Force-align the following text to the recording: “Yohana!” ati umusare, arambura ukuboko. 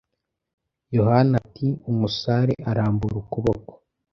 “Yohana!” 0.95 1.33
ati 1.41 1.67
umusare, 1.91 2.53
arambura 2.69 3.15
ukuboko. 3.23 3.71